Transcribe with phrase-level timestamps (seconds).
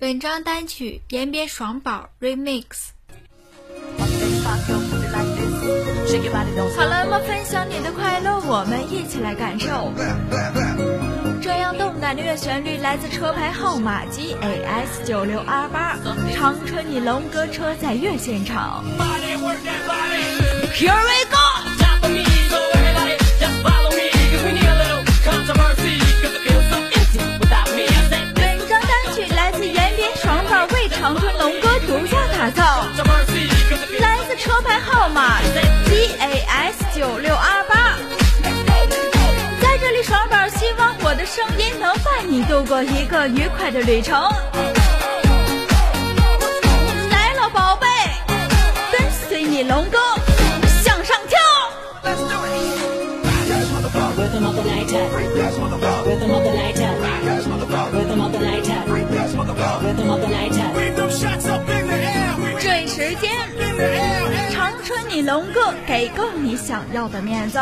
[0.00, 2.62] 本张单曲延边爽宝 Remix。
[6.74, 9.92] 好了，那么分享你的快乐，我们一起来感受。
[11.42, 15.98] 这样动感的乐旋律来自车牌号码 G A S 九六二八，
[16.34, 18.82] 长春你龙哥车载乐现场。
[20.72, 21.39] Here we go。
[37.00, 37.96] 九六二八。
[39.58, 44.20] 在这里，爽宝希望我的声音能伴你度过一个愉快的旅程。
[47.10, 47.86] 来了，宝贝，
[48.92, 49.98] 跟随你龙哥
[50.84, 51.38] 向上跳。
[64.90, 67.60] 可你龙哥给够你想要的面子。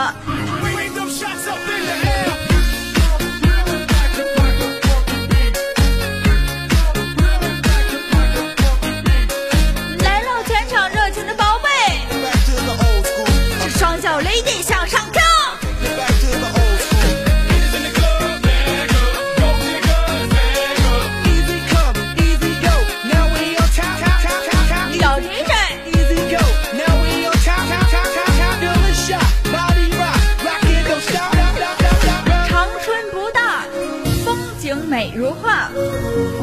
[34.98, 35.70] 美如画。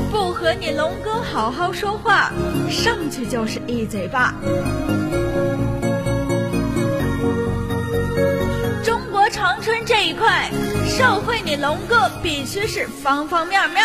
[0.09, 2.31] 不和你龙哥好好说话，
[2.70, 4.34] 上去就是一嘴巴。
[8.81, 10.50] 中国长春这一块，
[10.88, 13.84] 受惠你龙哥必须是方方面面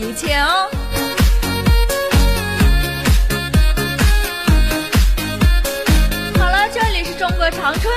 [0.00, 0.66] 一切哦。
[6.38, 7.92] 好了，这里是中国长春，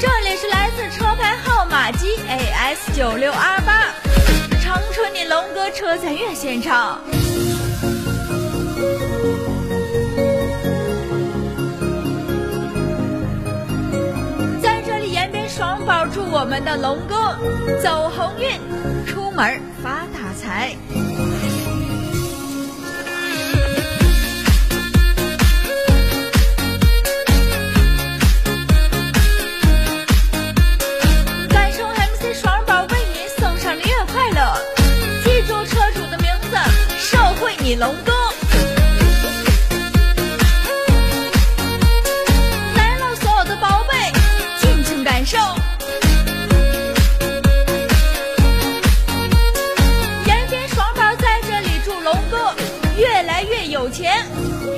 [0.00, 3.94] 这里是来自车牌号码 G A S 九六二八，
[4.60, 7.00] 长春你龙哥车载乐现场。
[14.60, 17.38] 在这里，延边爽宝祝我们的龙哥
[17.80, 18.58] 走鸿运，
[19.06, 19.99] 出门发
[20.50, 20.76] 大财。
[31.48, 34.60] 感受 MC 爽宝为您送上的乐快乐，
[35.24, 36.56] 记住车主的名字，
[36.98, 38.09] 社会你龙哥。
[53.90, 54.24] 钱，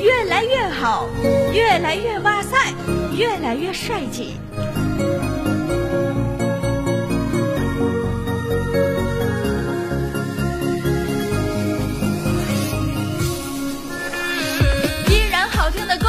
[0.02, 1.08] 越来越好，
[1.52, 2.56] 越来越哇塞，
[3.14, 4.38] 越来越帅气。
[15.08, 16.08] 依然好听的歌，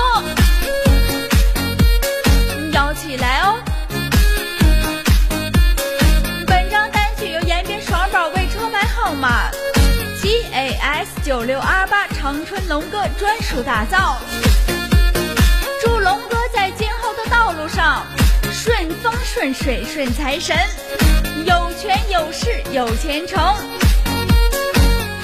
[2.72, 3.59] 摇起来哦！
[6.47, 9.52] 本张单曲由延边爽宝为车牌号码
[10.22, 14.17] G A S 九六二八长春龙哥专属打造，
[15.81, 18.01] 祝龙哥在今后的道路上
[18.50, 20.56] 顺风顺水顺财神，
[21.44, 23.38] 有权有势有前程。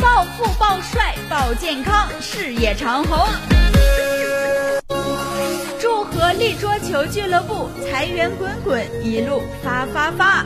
[0.01, 3.17] 暴富、暴帅、暴健康，事业长虹。
[5.79, 10.45] 祝合力桌球俱乐部财源滚滚，一路发发发。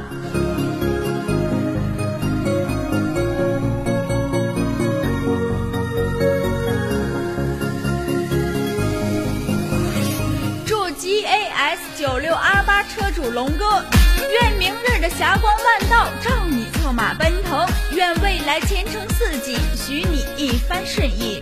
[12.04, 13.82] 九六阿八车主龙哥，
[14.30, 21.40] 愿明日的霞光万道照你策马奔腾，愿未来前程似锦，许你一番顺意。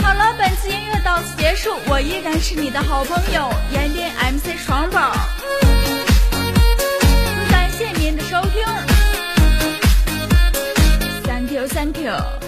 [0.00, 5.14] 好了，本次音乐到此结束，我依然是你的好朋友，延边 MC 爽宝，
[7.50, 8.64] 感谢您的收听
[11.24, 12.43] ，Thank you，Thank you。